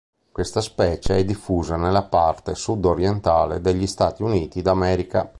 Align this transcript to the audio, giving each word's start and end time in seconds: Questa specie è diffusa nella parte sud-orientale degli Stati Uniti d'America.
Questa 0.31 0.61
specie 0.61 1.15
è 1.17 1.23
diffusa 1.23 1.75
nella 1.75 2.01
parte 2.01 2.55
sud-orientale 2.55 3.61
degli 3.61 3.85
Stati 3.85 4.23
Uniti 4.23 4.63
d'America. 4.63 5.29